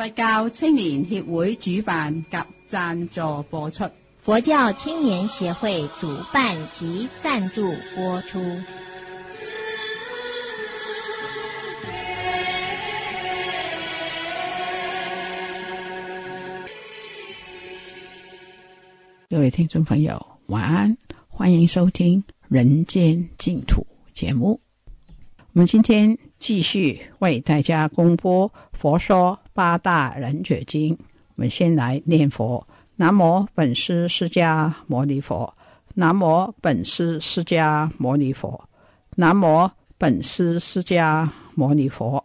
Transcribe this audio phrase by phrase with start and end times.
[0.00, 2.38] 佛教青年協會主辦及
[2.70, 3.84] 贊助播出。
[4.22, 8.40] 佛教青年協會主辦及贊助播出。
[19.28, 20.96] 各位听众朋友，晚安，
[21.28, 23.86] 欢迎收听《人间净土》
[24.18, 24.62] 节目。
[25.52, 30.96] 我们今天继续为大家公播《佛说八大人觉经》。
[31.34, 35.54] 我们先来念佛：南无本师释迦牟尼佛，
[35.96, 38.64] 南无本师释迦牟尼佛，
[39.16, 42.24] 南无本师释迦牟尼佛。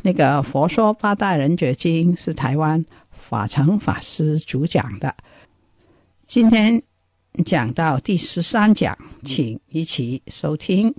[0.00, 5.14] 那个《佛说八大人觉经》是台湾法成法师主讲的。
[6.26, 6.82] 今天
[7.44, 10.94] 讲到第十三讲，请一起收听。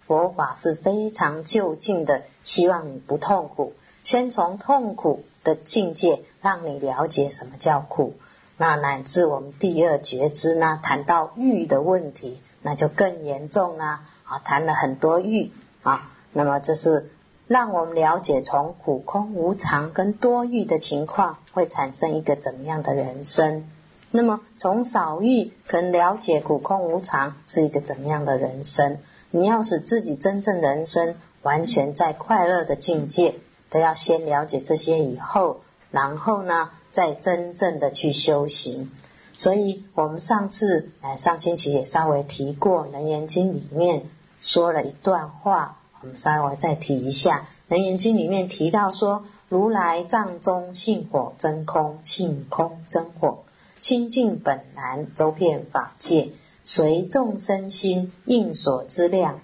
[0.00, 3.72] 佛法是非常就近的，希望你不痛苦。
[4.06, 8.14] 先从痛苦的境界，让你了解什么叫苦。
[8.56, 14.04] 那乃至我们第二觉知呢，谈到欲的问题，那就更严重啦。
[14.22, 15.50] 啊，谈了很多欲
[15.82, 17.10] 啊，那么这是
[17.48, 23.68] 让我们了解从苦空无常跟多欲的情况，会产生一个怎么样的人生。
[24.12, 28.98] 那么从少欲可了解苦空无常是一个怎么样的人生？
[29.32, 33.34] 你要使自己真正人生完全在快乐的境界，
[33.76, 35.60] 都要先了解这些以后，
[35.90, 38.90] 然后呢，再真正的去修行。
[39.34, 44.06] 所以我们上次哎上星期也稍微提过《楞严经》里面
[44.40, 53.44] 说了一段话，我们稍微再提一下，《楞严经》里面提到说：如来藏中性火真空，性空真火。
[53.82, 56.30] 清净本来，周遍法界，
[56.64, 59.40] 随众生心应所之量，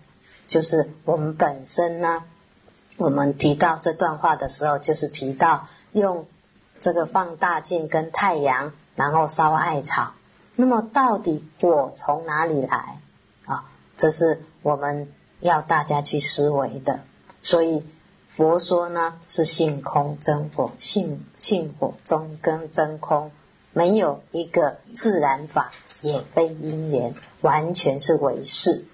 [0.49, 2.25] 就是我们本身呢。
[3.03, 6.27] 我们提到这段话的时候，就是提到用
[6.79, 10.13] 这个放大镜跟太阳，然后烧艾草。
[10.55, 13.01] 那么，到底火从哪里来
[13.45, 13.65] 啊？
[13.97, 15.09] 这是我们
[15.41, 17.01] 要大家去思维的。
[17.43, 17.85] 所以
[18.37, 23.33] 佛说呢，是性空真火，性性火中跟真空。
[23.73, 28.85] 没有一个自然法，也非因缘，完全是唯识。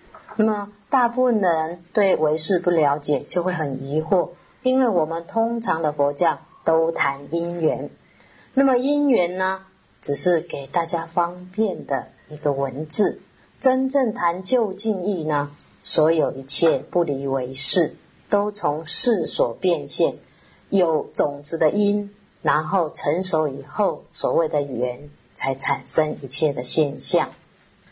[0.41, 4.29] 那么，大部分的人对唯识不了解，就会很疑惑，
[4.63, 7.91] 因为我们通常的佛教都谈因缘。
[8.55, 9.67] 那么，因缘呢，
[10.01, 13.21] 只是给大家方便的一个文字。
[13.59, 15.51] 真正谈究竟义呢，
[15.83, 17.97] 所有一切不离唯识，
[18.31, 20.19] 都从事所变现，
[20.71, 22.15] 有种子的因。
[22.43, 27.31] 然后成熟以后，所谓的缘才产生一切的现象。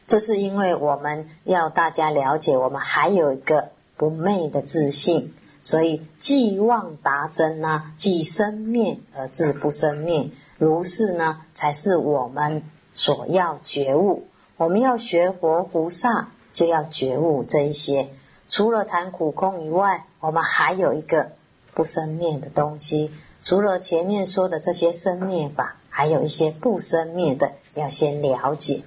[0.06, 12.62] 这是因为我们要大家了解，我们还有一个不昧的自信，所以既妄达真呢，既生灭而自不生灭，如是呢，才是我们
[12.94, 14.26] 所要觉悟。
[14.56, 18.08] 我们要学佛菩萨，就要觉悟这一些。
[18.48, 21.32] 除了谈苦空以外，我们还有一个
[21.74, 23.10] 不生灭的东西。
[23.42, 28.82] 除了前面说的这些生灭法，还有一些不生灭的，要先了解。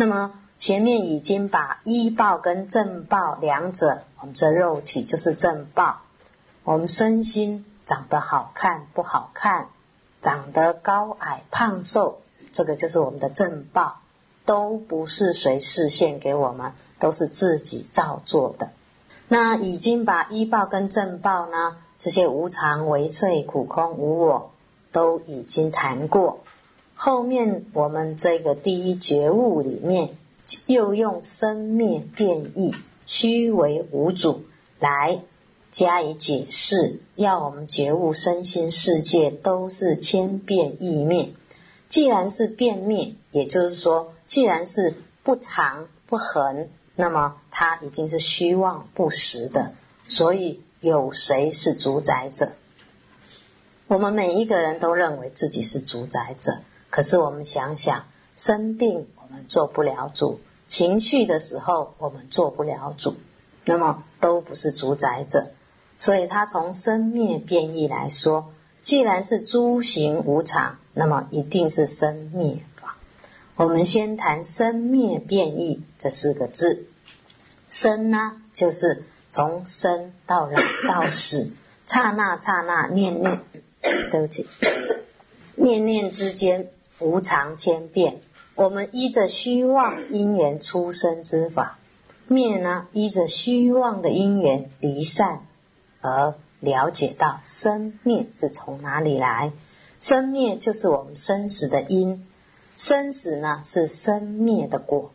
[0.00, 6.02] 那么前面已经把医报跟正报两者，我们这肉体就是正报。
[6.62, 9.70] 我们身心长得好看不好看，
[10.20, 12.20] 长得高矮胖瘦，
[12.52, 13.96] 这个就是我们的正报，
[14.44, 18.70] 都不是谁示现给我们，都是自己造作的。
[19.26, 21.76] 那已经把医报跟正报呢？
[21.98, 24.52] 这些无常、唯脆、苦空、无我，
[24.92, 26.38] 都已经谈过。
[27.00, 30.10] 后面我们这个第一觉悟里面，
[30.66, 32.74] 又用生灭变异、
[33.06, 34.42] 虚为无主
[34.80, 35.20] 来
[35.70, 41.30] 加以解释，要我们觉悟身心世界都是千变异灭。
[41.88, 49.72] 既然是变灭，也就是说，既然是不长不恒，那么它已经是虚妄不实的，
[50.06, 50.60] 所以。
[50.80, 52.52] 有谁是主宰者？
[53.88, 56.58] 我们每一个人都认为自己是主宰者，
[56.90, 58.06] 可是我们想想，
[58.36, 63.14] 生病我们做不了主，情绪的时候我们做不了主，
[63.64, 65.48] 那么都不是主宰者。
[65.98, 68.52] 所以它从生灭变异来说，
[68.82, 72.96] 既然是诸行无常，那么一定是生灭法。
[73.56, 76.86] 我们先谈生灭变异这四个字。
[77.68, 81.52] 生呢，就是从生到老到死，
[81.84, 83.40] 刹那刹那念念，
[84.10, 84.48] 对不起，
[85.56, 88.20] 念念之间无常千变。
[88.54, 91.78] 我们依着虚妄因缘出生之法，
[92.26, 95.44] 灭呢依着虚妄的因缘离散。
[96.00, 99.52] 而了解到生灭是从哪里来，
[100.00, 102.26] 生灭就是我们生死的因，
[102.76, 105.12] 生死呢是生灭的果。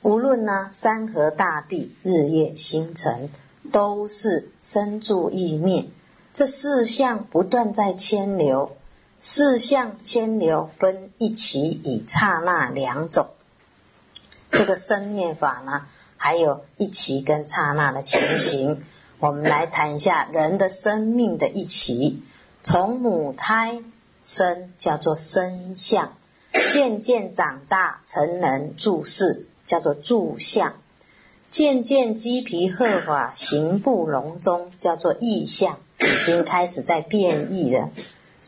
[0.00, 3.28] 无论呢山河大地、日夜星辰，
[3.70, 5.84] 都是生住意灭。
[6.32, 8.77] 这四相不断在牵流，
[9.20, 13.28] 四相牵流分一起以刹那两种。
[14.50, 15.86] 这个生灭法呢，
[16.16, 18.82] 还有一起跟刹那的情形。
[19.18, 22.22] 我们来谈一下人的生命的一起，
[22.62, 23.82] 从母胎
[24.22, 26.12] 生叫做生相，
[26.70, 30.74] 渐渐长大成人住世叫做住相，
[31.50, 37.90] 渐渐鸡皮鹤发行不隆中叫做异相，已经开始在变异了。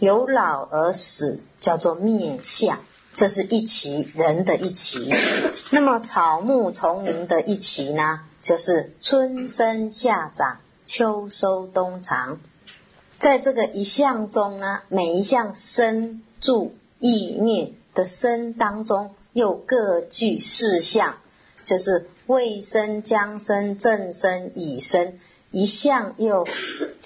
[0.01, 2.81] 由老而死叫做灭相，
[3.15, 5.11] 这是一期人的一期。
[5.71, 8.23] 那么草木丛林的一期呢？
[8.41, 12.41] 就是春生夏长，秋收冬藏，
[13.19, 21.19] 在这个一项中呢，每一项生住意念的生当中，又各具四项，
[21.63, 25.19] 就是未生、将生、正生、已生，
[25.51, 26.49] 一项又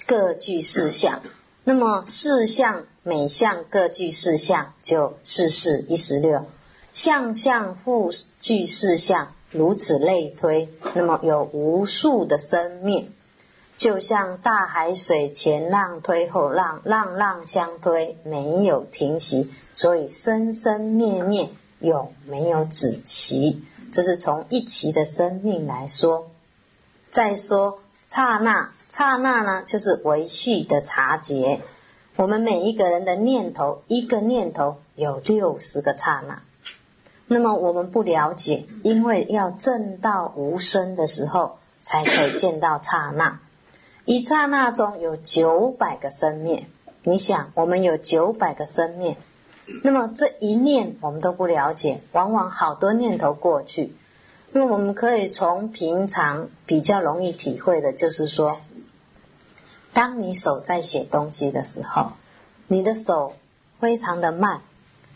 [0.07, 1.21] 各具四项。
[1.67, 6.45] 那么四项每项各具四项，就四四一十六，
[6.93, 9.33] 项项复具四项。
[9.51, 13.13] 如此类推，那么有无数的生命，
[13.77, 23.63] 就像大海水前浪推后浪，浪浪相推，没有停息，所以生生灭灭有没有止息？
[23.93, 26.29] 这是从一期的生命来说。
[27.09, 27.79] 再说
[28.09, 31.59] 刹那，刹那呢，就是维续的察觉。
[32.15, 36.41] 我们每一个人的念头，一个念头有六十个刹那。
[37.27, 43.41] 那么我们不了解，因为要证到无声的时候，才可以见到刹那。
[44.05, 46.65] 一刹那中有九百个生灭，
[47.03, 49.17] 你想，我们有九百个生灭，
[49.83, 53.93] 那么这一念我们都不了解，往往好多念头过去。
[54.53, 58.57] 那么我们可以从平常比较容易体会的，就是说，
[59.95, 62.11] 当你手在写东西的时候，
[62.67, 63.33] 你的手
[63.79, 64.59] 非常的慢。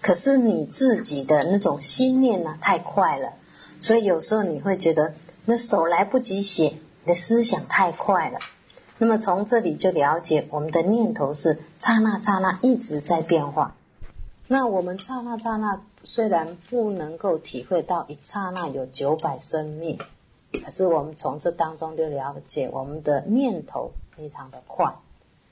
[0.02, 3.34] 可是你自己的那种心念呢，太快了，
[3.81, 8.40] 所以有时候你会觉得那手来不及写，你的思想太快了。
[8.98, 13.76] 那么从这里就了解，我们的念头是刹那刹那一直在变化。
[14.48, 20.00] 那我们刹那刹那虽然不能够体会到一刹那有九百生命，
[20.64, 24.94] 可是我们从这当中就了解，我们的念头非常的快，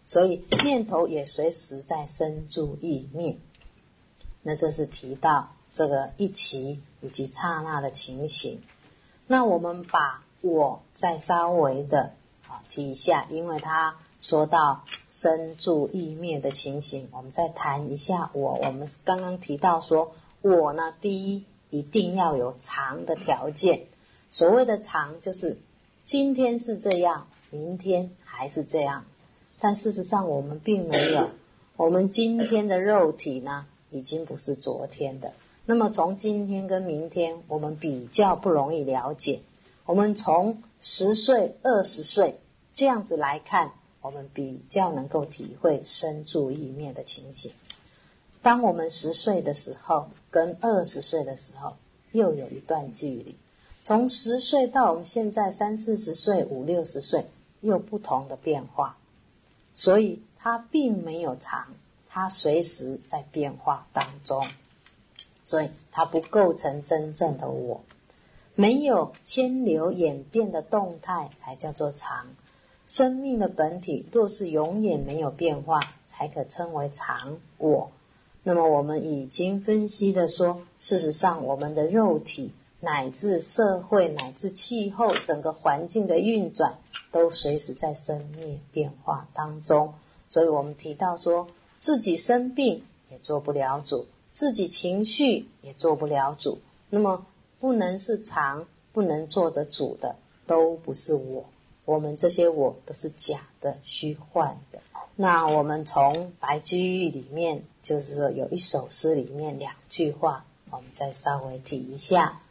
[0.05, 3.37] 所以念头也随时在生住意灭。
[4.41, 8.61] 那这是提到这个一起以及刹那的情形。
[9.25, 12.11] 那我们把我再稍微的
[12.45, 18.55] 啊提一下，因为他说到生住意灭的情形，我们再谈一下我。
[18.55, 23.87] 我们刚刚提到说，我呢，第一一定要有常的条件。
[24.29, 25.57] 所谓的常，就是
[26.03, 29.05] 今天是这样，明天还是这样。
[29.59, 31.29] 但事实上，我们并没有。
[31.75, 33.65] 我们今天的肉体呢？
[33.89, 35.31] 已经不是昨天的。
[35.65, 39.39] 那么从今天跟明天，我们比较不容易了解。
[39.85, 42.39] 我们从十岁、二十岁
[42.73, 47.51] 这样子来看，我们比较能够体会生住意灭的情形。
[48.41, 51.77] 当我们十岁的时候，跟二十岁的时候
[52.11, 53.35] 又有一段距离。
[53.83, 57.25] 从十岁到我们现在三四十岁、五六十岁，
[57.61, 58.97] 又不同的变化。
[59.73, 61.67] 所以它并没有长。
[62.09, 64.47] 它随时在变化当中，
[65.43, 67.83] 所以它不构成真正的我。
[68.55, 72.25] 没有牵流演变的动态，才叫做常。
[72.87, 77.91] 生命的本体若是永远没有变化，才可称为常我。
[78.41, 86.77] 那么我们已经分析的说，事实上我们的肉体乃至社会乃至气候整个环境的运转，
[87.11, 89.93] 都随时在生灭变化当中。
[90.29, 91.47] 所以我们提到说。
[91.79, 96.57] 自己生病也做不了主，自己情绪也做不了主。
[96.89, 97.27] 那么，
[97.59, 100.15] 不能是常，不能做得主的，
[100.47, 101.45] 都不是我。
[101.85, 104.79] 我们这些我都是假的、虚幻的。
[105.15, 112.41] 那我们从白居易里面，就是说有一首诗里面两句话，我们再稍微提一下。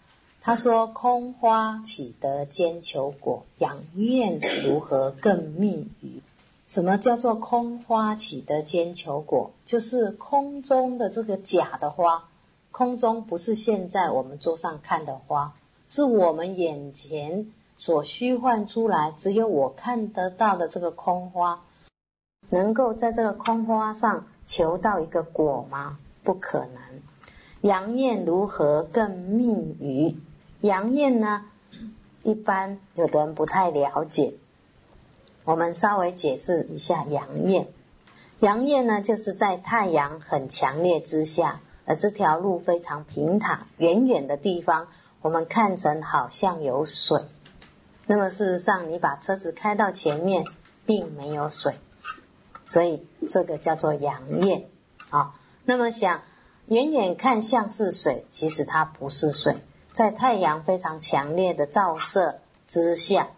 [0.47, 3.45] 他说：“空花岂得兼求果？
[3.59, 6.23] 养燕如何更觅鱼？”
[6.69, 9.50] 什么叫做空花岂得兼求果？
[9.65, 12.29] 就是空中的这个假的花，
[12.71, 15.53] 空中不是现在我们桌上看的花，
[15.88, 21.65] 是我们眼前所虚幻出来，只有我看得到的这个空花，
[22.50, 25.99] 能够在这个空花上求到一个果吗？
[26.23, 26.81] 不可能。
[27.62, 30.15] 杨燕如何更觅鱼？
[30.60, 31.44] 杨燕呢？
[32.22, 34.34] 一般有的人不太了解。
[35.44, 37.68] 我们稍微解释一下阳焰。
[38.40, 44.88] 阳焰呢，就是在太阳很强烈之下，而这条路非常平坦，远远的地方
[45.22, 47.22] 我们看成好像有水。
[48.06, 50.44] 那么事实上，你把车子开到前面，
[50.84, 51.76] 并没有水，
[52.66, 54.66] 所以这个叫做阳焰
[55.10, 55.34] 啊。
[55.64, 56.22] 那么想
[56.66, 59.56] 远远看像是水，其实它不是水，
[59.97, 62.35] 在太阳非常强烈的照射
[62.69, 63.29] 之下。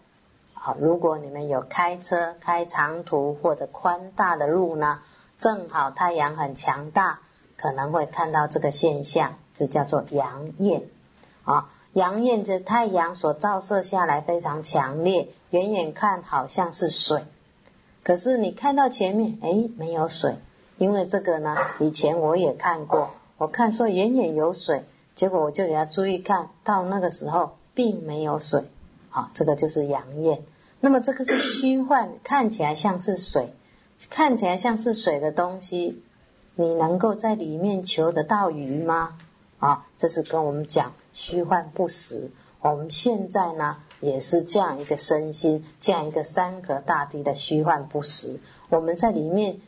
[0.55, 4.99] 好，如果你们有开车开长途或者宽大的路呢，
[5.39, 7.21] 正好太阳很强大，
[7.57, 10.83] 可能会看到这个现象，这叫做阳焰。
[11.45, 17.23] 啊，阳焰的太阳所照射下来非常强烈，远远看好像是水，
[18.03, 20.35] 可是你看到前面，哎，没有水，
[20.77, 24.83] 因为这个呢，以前我也看过，我看说远远有水，
[25.19, 28.71] 结果我就给他注意看到那个时候并没有水。
[29.11, 30.43] 啊，这个就是阳焰。
[30.81, 33.53] 那么这个是虚幻，看起来像是水，
[34.11, 36.03] 看起来像是水的东西，
[36.55, 39.19] 你能够在里面求得到鱼吗？
[39.59, 42.31] 啊，这是跟我们讲虚幻不实。
[42.61, 48.39] 我们现在呢，也是这样一个身心，这样一个山河大地的虚幻不实。
[48.69, 49.59] 我们在里面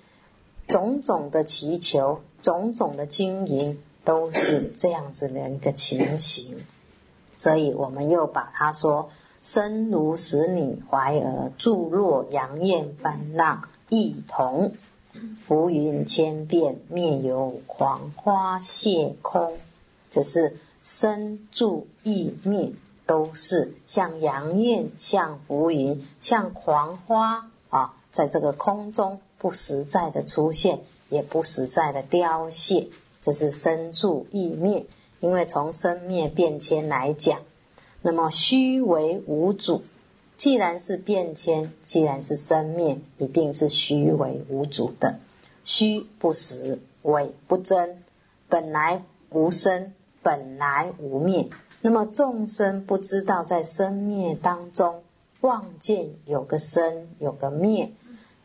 [0.68, 6.64] 种种的祈求，种种的经营，都是这样子的一个情形。
[7.38, 9.10] 所以我们又把它说。
[9.42, 14.74] 身如使女怀儿，注若杨燕翻浪，一同
[15.46, 19.56] 浮云千变，灭有黄花谢空。
[20.10, 22.72] 就是身住意灭，
[23.06, 32.88] 都是像杨燕，像浮云，像狂花啊，在这个空中不实在的出现，也不实在的凋谢。
[33.22, 34.86] 这是身住意灭，
[35.20, 37.40] 因为从生灭变迁来讲。
[38.02, 39.82] 那么虚为无主，
[40.38, 45.18] 既然是变迁，既然是生灭，一定是虚为无主的。
[45.64, 48.02] 虚不实，伪不真，
[48.48, 51.48] 本来无生，本来无灭。
[51.82, 55.02] 那么众生不知道在生灭当中，
[55.42, 57.92] 望见有个生，有个灭，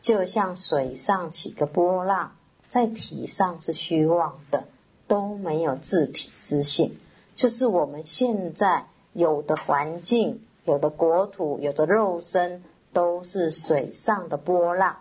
[0.02, 2.35] 就像水上起个波浪，
[2.68, 4.64] 在体上是虚妄的，
[5.06, 6.96] 都没有自体之性。
[7.34, 8.86] 就是我们现在。
[9.12, 14.98] 有的环境，有的国土，有的肉身，都是水上的波浪。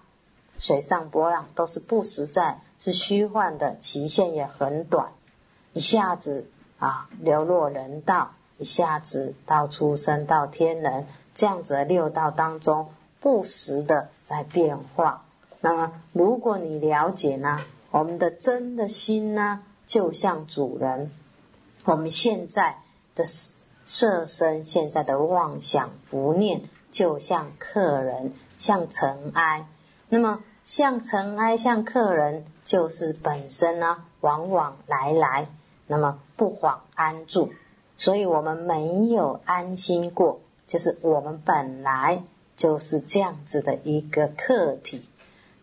[0.58, 5.10] 水上波浪都是不实在，是虚幻的，期限也很短，
[5.74, 6.48] 一下子
[6.80, 12.88] 啊流落人道，一下子到出生到天人，这样子的六道当中
[13.20, 15.25] 不时的在变化。
[15.66, 21.10] 那么，如果你了解呢，我们的真的心呢，就像主人，
[21.86, 22.78] 我们现在
[23.16, 23.26] 的。
[23.88, 29.68] 色身现在的妄想不念，就像客人，像尘埃。
[30.10, 35.48] 那么像尘埃，像客人，就是本身呢，往往来来，
[35.86, 37.54] 那么不恍安住。
[37.96, 42.24] 所以我们没有安心过，就是我们本来
[42.56, 45.06] 就是这样子的一个客体。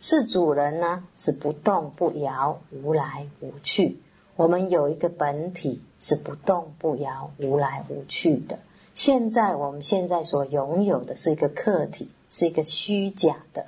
[0.02, 4.00] 是主人呢，是不动不摇，无来无去。
[4.34, 8.58] 我们有一个本体是不动不摇、无来无去的。
[8.94, 13.66] 现在我们现在所拥有的是一个客体，是一个虚假的，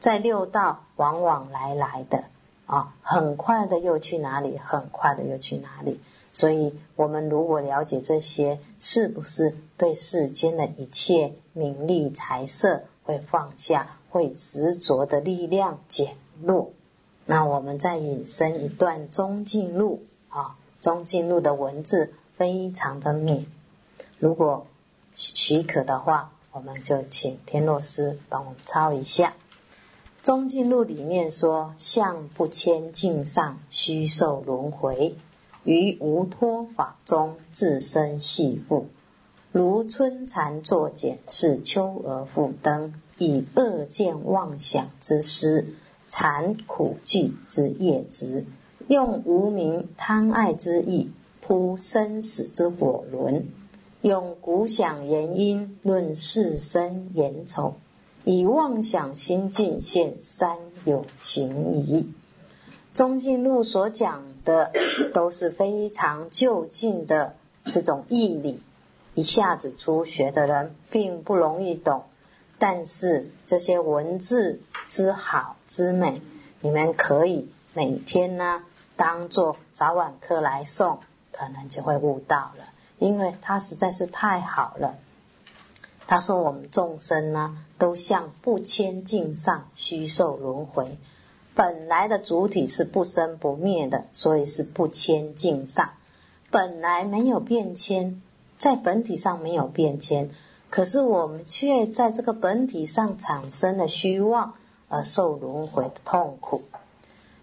[0.00, 2.24] 在六道往往来来的
[2.66, 4.58] 啊，很快的又去哪里？
[4.58, 5.98] 很快的又去哪里？
[6.34, 16.70] 所以，我们如果了解这些，是不是对世间的一切名利财色会放下，会执着的力量减弱？
[17.26, 23.44] 那我们再引申一段中进录啊，中进录的文字非常的美。
[24.20, 24.68] 如果
[25.16, 29.34] 许可的话，我们就请天洛师帮我们抄一下。
[30.22, 35.16] 中进录里面说：“相不迁境上，虚受轮回；
[35.64, 38.84] 于无脱法中，自身系缚。
[39.50, 42.94] 如春蚕作茧，是秋而复登。
[43.18, 45.66] 以恶见妄想之师，
[46.06, 48.44] 残苦惧之业执，
[48.88, 53.46] 用无名贪爱之意铺生死之火轮，
[54.02, 57.74] 用古想言因论世生言丑，
[58.24, 62.10] 以妄想心境现三有行疑。
[62.92, 64.72] 中进路所讲的
[65.12, 67.34] 都是非常就近的
[67.66, 68.60] 这种义理，
[69.14, 72.02] 一下子初学的人并不容易懂。
[72.58, 76.22] 但是这些文字之好之美，
[76.60, 78.62] 你们可以每天呢
[78.96, 80.98] 当做早晚课来诵，
[81.32, 82.64] 可能就会悟到了。
[82.98, 84.94] 因为它实在是太好了。
[86.06, 90.98] 他说：“我们众生呢，都向不迁境上虚受轮回，
[91.54, 95.90] 本来的主体是不生不灭的，所以是不迁境上，
[96.50, 98.22] 本来没有变迁，
[98.58, 100.30] 在本体上没有变迁。”
[100.74, 104.54] 可是我们却在这个本体上产生了虚妄，
[104.88, 106.62] 而受轮回的痛苦。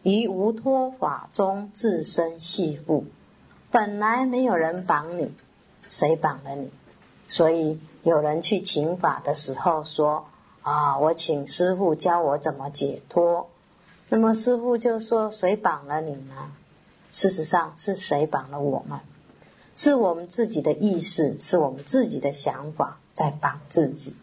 [0.04, 3.06] 于无托法中自身系缚，
[3.72, 5.32] 本来没有人绑你，
[5.88, 6.72] 谁绑了你？
[7.30, 10.26] 所以有人去请法的时候说
[10.62, 13.48] ：“啊，我请师傅教我怎么解脱。”
[14.10, 16.52] 那么师傅就说：“谁绑了你呢？”
[17.14, 19.00] 事实上是谁绑了我们？
[19.74, 22.98] 是我们自己的意识，是我们自己的想法。
[23.22, 24.16] 在绑自己，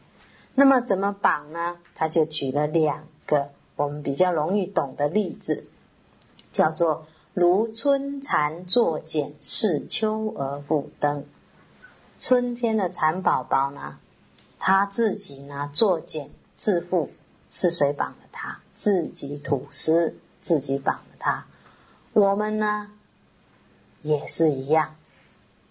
[0.56, 1.78] 那么怎么绑呢？
[1.94, 5.66] 他就举了两个我们比较容易懂的例子，
[6.50, 11.24] 叫做如春蚕作茧，是秋而复登。
[12.18, 14.00] 春天的蚕宝宝呢，
[14.58, 17.10] 他自己呢作茧自缚，
[17.52, 18.58] 是谁绑了他？
[18.74, 21.46] 自己吐丝，自己绑了他。
[22.14, 22.90] 我们呢，
[24.02, 24.96] 也是一样。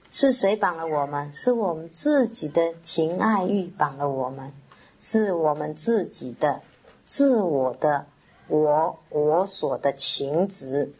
[0.10, 1.34] 是谁绑了我们？
[1.34, 4.54] 是我们自己的情爱欲绑了我们，
[5.00, 6.62] 是我们自己的
[7.06, 8.06] 自我的
[8.48, 10.94] 我我所的情执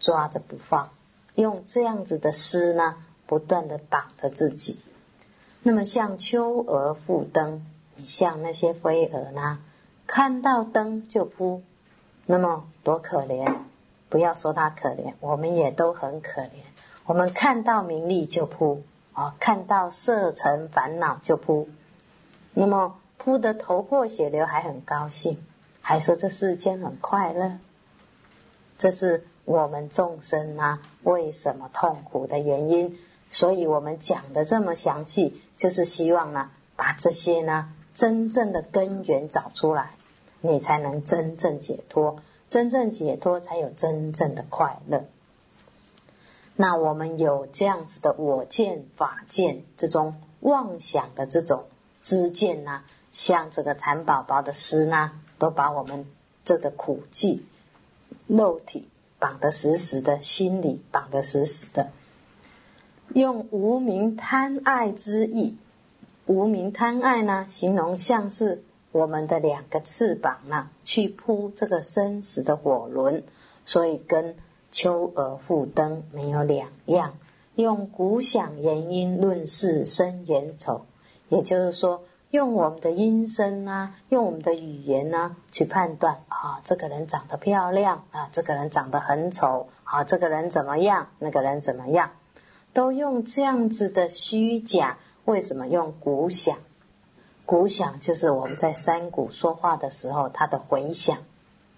[0.00, 0.90] 抓着不放，
[1.34, 4.80] 用这样子的诗呢，不断的绑着自己。
[5.62, 7.66] 那么像秋蛾复灯，
[7.96, 9.60] 你像那些飞蛾呢，
[10.06, 11.62] 看到灯就扑，
[12.26, 13.56] 那么多可怜！
[14.08, 16.67] 不要说他可怜，我们也都很可怜。
[17.08, 18.82] 我们看到名利就扑
[19.14, 21.66] 啊，看到色尘烦恼就扑，
[22.52, 25.42] 那么扑得头破血流还很高兴，
[25.80, 27.52] 还说这世间很快乐。
[28.76, 32.98] 这是我们众生啊为什么痛苦的原因。
[33.30, 39.92] 所以我们讲的这么详细，就是希望呢把这些呢真正的根源找出来，
[40.42, 45.06] 你才能真正解脱，真正解脱才有真正的快乐。
[46.60, 51.66] 那我们有这样子的我见、法见这种妄想的这种
[52.02, 56.04] 知见呢，像这个蚕宝宝的诗呢，都把我们
[56.42, 57.42] 这个苦寂
[58.26, 58.88] 肉体
[59.20, 61.92] 绑得死死的，心里绑得死死的。
[63.14, 65.56] 用无名贪爱之意，
[66.26, 73.22] 无名贪爱呢，形容像是我们的两个翅膀呢，去扑这个生死的火轮，
[73.64, 74.34] 所以跟。
[74.70, 77.14] 秋而复登，没有两样。
[77.54, 80.82] 用古响言音论世生言丑，
[81.28, 92.12] 也就是说，用我们的音声啊，用我们的语言呢，去判断啊，这个人长得漂亮啊，这个人长得很丑啊，这个人怎么样，那个人怎么样，
[92.72, 94.98] 都用这样子的虚假。
[95.24, 96.56] 为什么用古响？
[97.44, 101.18] 古响就是我们在山谷说话的时候，它的回响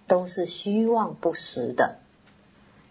[0.05, 2.00] 都是虚妄不实的。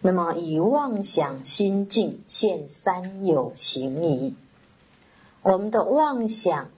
[0.03, 4.35] 那么以妄想心境现三有形义，
[5.43, 6.69] 我们的妄想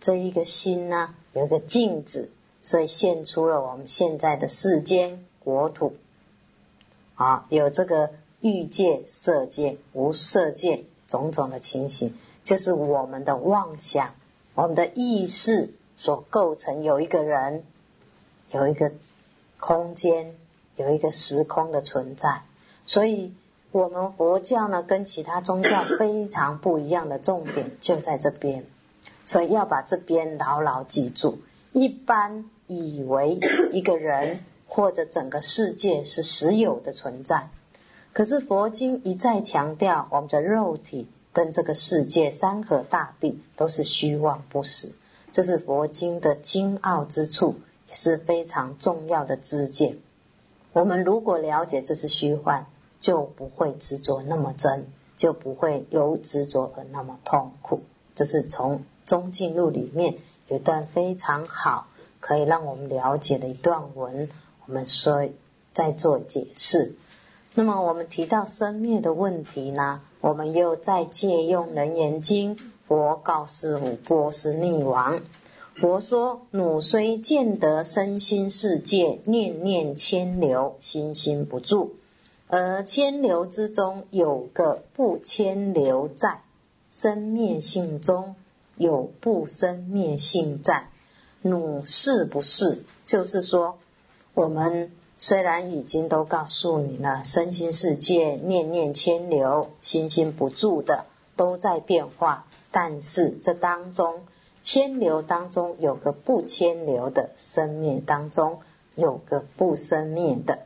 [0.00, 2.30] 这一个心呢，有一个镜子，
[2.62, 5.94] 所以现出了我们现在的世间国土。
[7.14, 8.10] 啊，有这个
[8.40, 14.14] 欲界、色界、无色界种种的情形，就是我们的妄想，
[14.56, 16.82] 我们的意识所构成。
[16.82, 17.62] 有一个人，
[18.50, 18.90] 有一个
[19.60, 20.34] 空间，
[20.74, 22.42] 有一个时空的存在。
[22.86, 23.32] 所以，
[23.72, 28.66] 我们佛教呢，跟其他宗教非常不一样的重点就在这边，
[29.24, 31.38] 所以要把这边牢牢记住。
[31.72, 33.40] 一般以为
[33.72, 37.48] 一个人或者整个世界是实有的存在，
[38.12, 44.92] 可是佛经一再强调，我们的肉体跟这个世界、山河大地都是虚妄不实，
[45.32, 47.56] 这是佛经的精奥之处，
[47.88, 49.96] 也是非常重要的知见。
[50.74, 52.66] 我们如果了解这是虚幻。
[53.04, 57.82] 就不会执着那么真，就不会由执着而那么痛苦。
[58.14, 60.14] 这是从《中进录》里面
[60.48, 61.86] 有一段非常好，
[62.18, 64.30] 可以让我们了解的一段文，
[64.64, 65.28] 我们说
[65.74, 66.94] 再做解释。
[67.54, 72.56] 那么我们提到生灭的问题呢，我们又再借用《楞严经》，
[72.88, 75.20] 佛告示五波斯匿王。
[75.74, 81.96] 佛说：“汝虽见得身心世界，念念牵流，心心不住。
[82.48, 86.40] 而牵流之中有个不牵流在，
[86.90, 88.36] 生灭性中
[88.76, 90.88] 有不生灭性在。
[91.42, 92.84] 汝是不是？
[93.04, 93.78] 就是说，
[94.34, 101.04] 我们虽然已经都告诉你了，身心世界念念牵流，心心不住的
[101.36, 104.22] 都在变化，但是这当中。”
[104.64, 108.60] 牵流当中有个不牵流的，生灭当中
[108.94, 110.60] 有个不生灭的，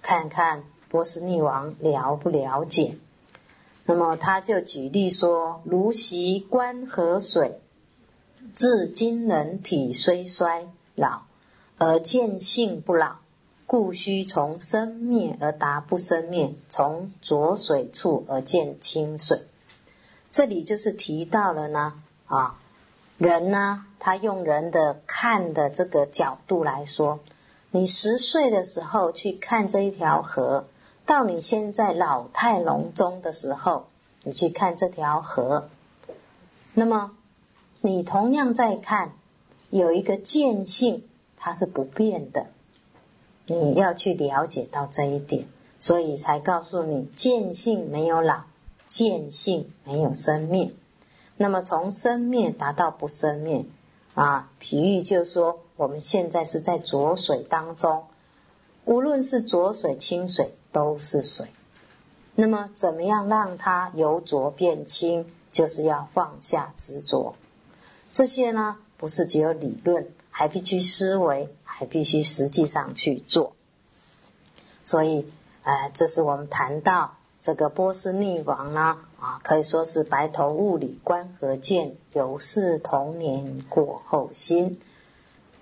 [0.00, 2.94] 看看波斯匿王了不了解？
[3.84, 7.58] 那么他就举例说：如习观河水，
[8.54, 11.22] 至今人体虽衰老，
[11.78, 13.16] 而见性不老，
[13.66, 19.42] 故须从生灭而达不生灭，从浊水处而见清水。
[20.30, 21.94] 这里就是提到了呢，
[22.26, 22.60] 啊。
[23.18, 27.18] 人呢，他用人的看的这个角度来说，
[27.72, 30.66] 你十岁的时候去看这一条河，
[31.06, 33.86] 到你现在老态龙钟的时候，
[34.22, 35.68] 你去看这条河，
[36.72, 37.12] 那么
[37.80, 39.12] 你同样在看，
[39.68, 41.04] 有一个见性，
[41.36, 42.46] 它是不变的，
[43.46, 45.46] 你要去了解到这一点，
[45.78, 48.44] 所以才告诉你，见性没有老，
[48.86, 50.74] 见性没有生命。
[51.36, 53.66] 那么从生灭达到不生灭，
[54.14, 58.04] 啊，比喻就是说，我们现在是在浊水当中，
[58.86, 61.46] 无论是浊水、清水都是水。
[62.34, 65.24] 那么怎么样让它由浊变清？
[65.52, 67.36] 就是要放下执着。
[68.10, 73.54] 这些呢，不是只有理论，还必须思维，还必须实际上去做。
[74.82, 75.30] 所以，
[75.62, 77.14] 哎，这是我们谈到。
[77.40, 84.80] 这个波斯匿王呢，啊，可以说是白头雾里观河见，犹是童年过后心。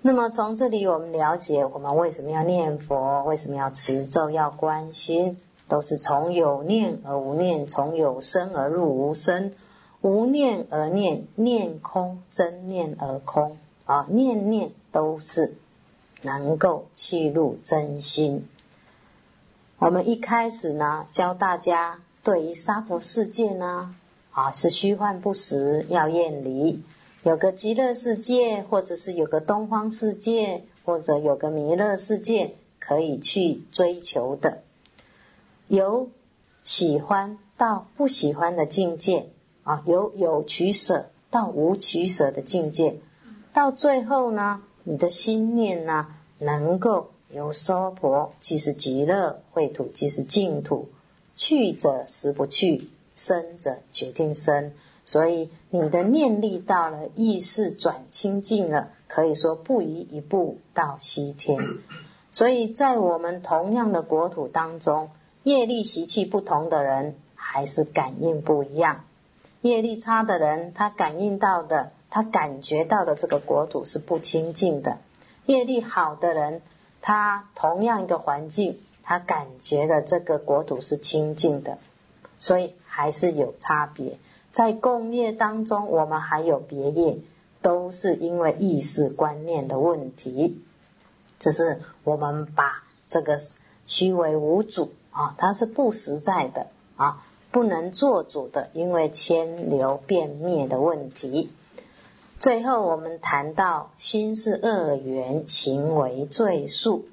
[0.05, 5.37] 那么从这里我们了解，我们为什么要念佛，为什么要持咒，要观心，
[5.69, 9.53] 都是从有念而无念，从有生而入无生，
[10.01, 15.55] 无念而念，念空真念而空啊，念念都是
[16.21, 18.45] 能够契入真心。
[19.77, 23.95] 我们一开始呢，教大家对于娑婆世界呢，
[24.31, 26.83] 啊是虚幻不实，要远离。
[27.23, 34.59] 有个极乐世界，或者是有个东方世界，或者有个弥勒世界，可以去追求的。
[35.67, 36.09] 由
[36.61, 39.29] 喜欢到不喜欢的境界，
[39.63, 42.97] 啊，由有取舍到无取舍的境界，
[43.53, 46.07] 到最后呢，你的心念呢，
[46.39, 47.09] 能够。
[47.33, 50.89] 由娑婆即是极乐秽土，即是净土。
[51.35, 54.71] 去者实不去，生者决定生。
[55.03, 61.57] 所以你的念力到了，意识转清净了，可以说不移一步到西天。
[62.29, 65.09] 所以在我们同样的国土当中，
[65.41, 69.05] 业力习气不同的人，还是感应不一样。
[69.61, 74.99] 业力差的人，他感应到的，他感觉到的这个国土是不清净的；
[75.47, 76.61] 业力好的人。
[77.01, 81.79] 他同样一个环境，他感觉的这个国土是清净的，
[82.37, 84.19] 所以还是有差别。
[84.53, 87.17] 在共业当中，我们还有别业，
[87.63, 90.61] 都是因为意识观念的问题。
[91.39, 93.39] 只是我们把这个
[93.83, 101.51] 虚为无主啊，它是不实在的啊，不能做主的，因为牵流变灭的问题。
[102.37, 107.05] 最后，我们谈到心是恶缘，行为罪数。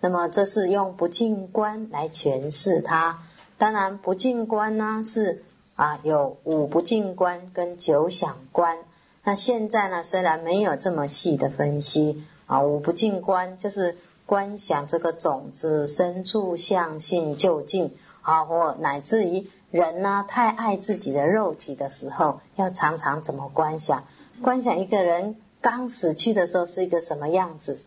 [0.00, 3.18] 那么，这是用不净观来诠释它。
[3.58, 5.42] 当然，不净观呢是
[5.78, 8.78] 啊，有五不净观跟九想观。
[9.22, 24.02] 那现在呢，虽然没有这么细的分析啊，五不净观就是观想这个种子深处相性究竟啊，或乃至于人呢太爱自己的肉体的时候，要常常怎么观想？
[24.42, 27.78] 观想一个人刚死去的时候是一个什么样子？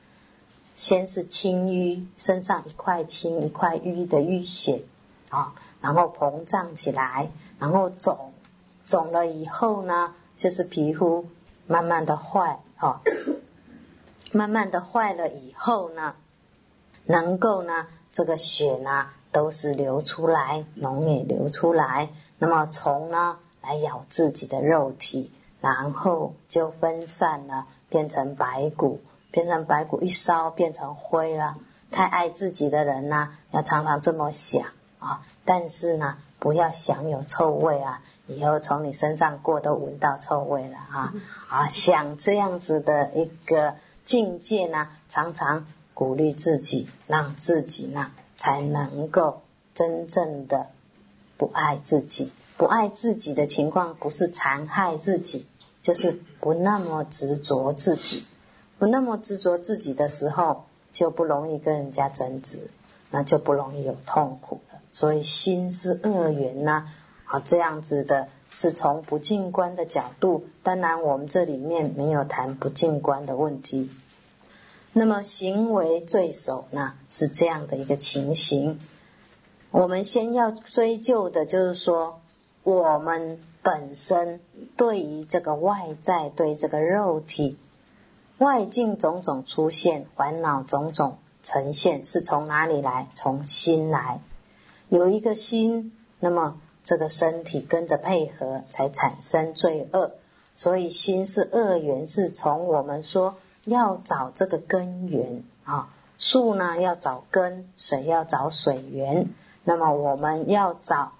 [0.77, 4.83] 先是青淤，身上一块青一块淤的淤血
[5.29, 8.31] 啊，然后膨胀起来，然后肿，
[8.85, 11.27] 肿了以后呢，就是皮肤
[11.67, 13.01] 慢慢的坏哈，
[14.31, 16.15] 慢慢的坏了以后呢，
[17.05, 25.31] 能够呢，这个血呢都是流出来，脓也流出来，那么虫呢来咬自己的肉体。
[25.61, 31.55] 然后就分散了，变成白骨，变成白骨一烧变成灰了。
[31.91, 34.65] 太爱自己的人呢，要常常这么想
[34.97, 41.13] 啊，但是呢，不要想有臭味啊，以后从你身上过都闻到臭味了啊
[41.49, 41.67] 啊！
[41.67, 43.75] 想这样子的一个
[44.05, 49.41] 境界呢，常常鼓励自己，让自己呢才能够
[49.73, 50.67] 真正的
[51.37, 52.31] 不爱自己。
[52.57, 55.47] 不爱自己的情况，不是残害自己，
[55.81, 58.25] 就是不那么执着自己，
[58.77, 60.65] 不那么执着自己的时候。
[60.93, 62.69] 就不容易跟人家争执，
[63.11, 64.70] 那就不容易有痛苦了。
[64.91, 66.85] 所以心是恶缘呐，
[67.25, 70.45] 啊，这样子的是从不净观的角度。
[70.63, 73.89] 当然，我们这里面没有谈不净观的问题。
[74.93, 78.79] 那么行为罪首呢，是这样的一个情形。
[79.71, 82.19] 我们先要追究的就是说，
[82.63, 84.41] 我们本身
[84.75, 87.57] 对于这个外在，对这个肉体。
[88.37, 93.07] 外境种种出现，烦恼种种呈现，是从哪里来？
[93.13, 94.19] 从心来。
[94.91, 100.11] 有一个心，那么这个身体跟着配合，才产生罪恶。
[100.53, 105.93] 所以心是恶缘，是从我们说要找这个根源啊。
[106.17, 109.29] 树呢要找根，水要找水源。
[109.63, 111.13] 那么我们要找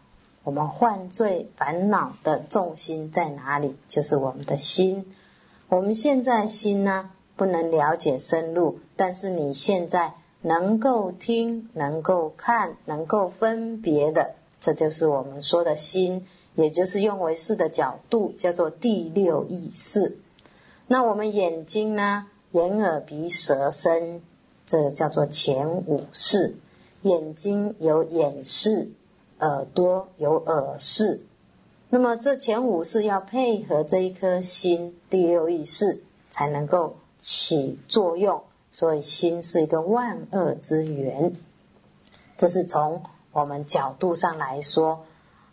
[0.44, 3.78] 我们犯罪烦恼的重心在哪里？
[3.88, 5.16] 就是我们的心。
[5.70, 16.26] 我们现在心呢不能了解深入，但是你现在能够听、能够看、能够分别的，这就是我们说的心，
[16.56, 20.18] 也就是用为视的角度，叫做第六意识。
[20.88, 24.22] 那我们眼睛呢，眼、耳、鼻、舌、身，
[24.66, 26.56] 这叫做前五识。
[27.04, 28.90] 眼睛有眼视，
[29.40, 31.22] 耳朵有耳视。
[31.90, 38.44] 那么这前五是要配合这一颗心第六意识才能够起作用，
[38.82, 41.36] 所以心是一个万恶之源。
[42.36, 45.06] 这是从我们角度上来说，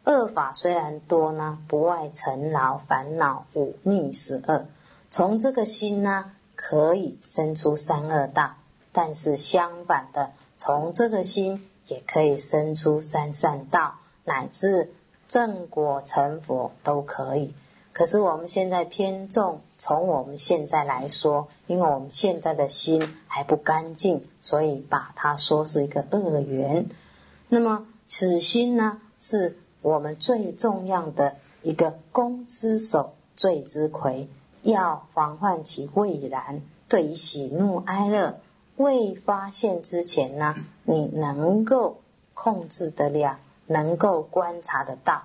[0.05, 4.65] 恶法虽然多呢，不外尘劳、烦恼、五逆十恶。
[5.11, 8.55] 从这个心呢，可以生出三恶道，
[8.93, 14.91] 但是相反的，从这个心也可以生出三善道，乃至。
[15.29, 17.53] 正果成佛都可以，
[17.99, 26.87] 可是我们现在偏重从我们现在来说，因为我们现在的心还不干净，所以把它说是一个恶缘。
[27.49, 31.35] 那么此心呢，是我们最重要的
[31.65, 34.29] 一个攻之手、罪之魁，
[34.63, 36.63] 要防范其未然。
[36.89, 38.39] 对于喜怒哀乐
[38.77, 41.99] 未发现之前呢，你能够
[42.33, 43.41] 控制得了。
[43.71, 45.25] 能够观察得到，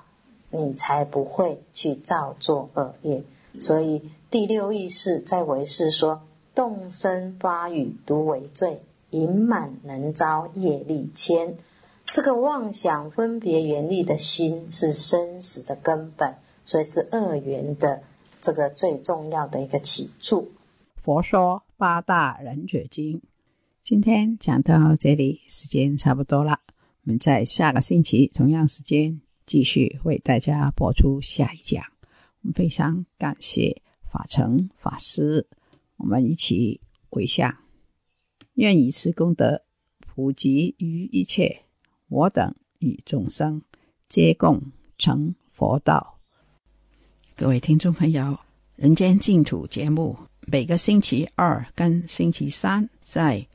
[0.53, 3.23] 你才不会去造作恶业。
[3.59, 6.21] 所以第六意识在为是说：
[6.55, 11.57] 动身发语独为罪，隐满能招业力牵。
[12.05, 16.35] 这个妄想分别原力的心是生死的根本，
[16.65, 18.03] 所以是恶缘的
[18.39, 20.51] 这个最重要的一个起处。
[21.01, 23.21] 佛说八大人觉经，
[23.81, 26.59] 今天讲到这里，时间差不多了。
[27.05, 31.83] 我们在下个星期同样时间继续为大家播出下一讲。
[32.41, 35.47] 我们非常感谢法成法师，
[35.97, 37.55] 我们一起回向，
[38.53, 39.61] 愿以此功德
[39.99, 41.63] 普及于一切，
[42.07, 43.61] 我等与众生
[44.07, 44.61] 皆共
[44.97, 46.19] 成佛道。
[47.35, 48.21] 各位听众朋友，
[48.75, 53.47] 《人间净土》节目每个星期二跟星期三在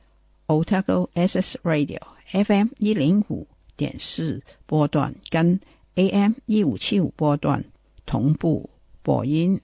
[0.47, 2.01] Otago SS Radio。
[2.31, 5.59] FM 一零五点四波段跟
[5.99, 7.61] AM 一五七五波段
[8.05, 8.69] 同步
[9.01, 9.59] 播音，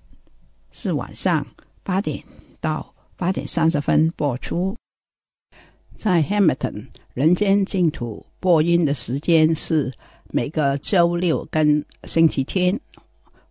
[0.74, 1.48] 是晚上
[1.82, 2.22] 八点
[2.60, 4.76] 到八点三十分播出。
[5.96, 9.90] 在 Hamilton 人间净土播音的时间是
[10.34, 12.78] 每个周六跟星期天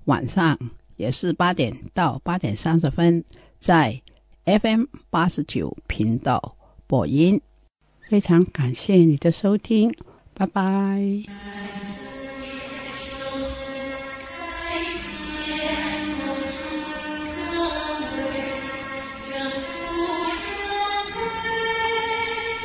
[0.04, 0.58] 晚上，
[0.96, 3.24] 也是八点到八点三十分，
[3.58, 3.98] 在
[4.44, 6.54] FM 八十九频道
[6.86, 7.40] 播音。
[8.10, 9.90] 非常感谢你的收听，
[10.34, 11.73] 拜拜。